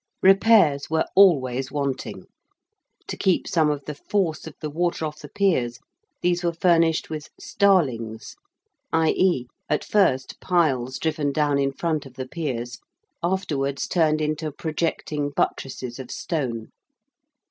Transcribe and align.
Repairs 0.23 0.89
were 0.89 1.05
always 1.15 1.71
wanting: 1.71 2.25
to 3.07 3.15
keep 3.15 3.47
some 3.47 3.69
of 3.69 3.85
the 3.85 3.93
force 3.93 4.47
of 4.47 4.55
the 4.59 4.69
water 4.71 5.05
off 5.05 5.19
the 5.19 5.29
piers 5.29 5.77
these 6.23 6.43
were 6.43 6.51
furnished 6.53 7.11
with 7.11 7.29
'starlings,' 7.39 8.35
i.e. 8.91 9.45
at 9.69 9.83
first 9.85 10.39
piles 10.41 10.97
driven 10.97 11.31
down 11.31 11.59
in 11.59 11.71
front 11.71 12.07
of 12.07 12.15
the 12.15 12.27
piers, 12.27 12.79
afterwards 13.21 13.87
turned 13.87 14.21
into 14.21 14.51
projecting 14.51 15.29
buttresses 15.35 15.99
of 15.99 16.09
stone. 16.09 16.69